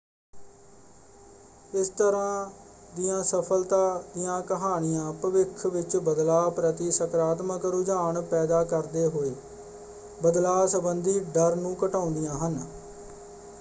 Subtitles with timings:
[1.71, 2.49] ਇਸ ਤਰ੍ਹਾਂ
[2.95, 9.33] ਦੀਆਂ ਸਫਲਤਾ ਦੀਆਂ ਕਹਾਣੀਆਂ ਭਵਿੱਖ ਵਿੱਚ ਬਦਲਾਅ ਪ੍ਰਤੀ ਸਕਾਰਾਤਮਕ ਰੁਝਾਨ ਪੈਦਾ ਕਰਦੇ ਹੋਏ
[10.21, 12.59] ਬਦਲਾਅ ਸੰਬੰਦੀ ਡਰ ਨੂੰ ਘਟਾਉਂਦੀਆਂ ਹਨ।